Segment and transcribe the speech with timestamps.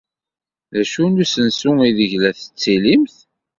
[0.71, 3.15] D acu n usensu aydeg la tettilimt?